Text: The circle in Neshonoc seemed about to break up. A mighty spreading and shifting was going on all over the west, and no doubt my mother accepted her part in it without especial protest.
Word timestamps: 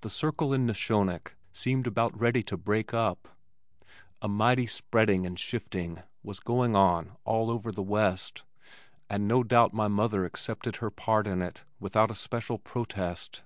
The 0.00 0.08
circle 0.08 0.54
in 0.54 0.64
Neshonoc 0.64 1.36
seemed 1.52 1.86
about 1.86 2.18
to 2.18 2.56
break 2.56 2.94
up. 2.94 3.28
A 4.22 4.28
mighty 4.28 4.64
spreading 4.66 5.26
and 5.26 5.38
shifting 5.38 6.00
was 6.22 6.40
going 6.40 6.74
on 6.74 7.12
all 7.26 7.50
over 7.50 7.70
the 7.70 7.82
west, 7.82 8.44
and 9.10 9.28
no 9.28 9.44
doubt 9.44 9.74
my 9.74 9.88
mother 9.88 10.24
accepted 10.24 10.76
her 10.76 10.90
part 10.90 11.26
in 11.26 11.42
it 11.42 11.66
without 11.78 12.10
especial 12.10 12.56
protest. 12.58 13.42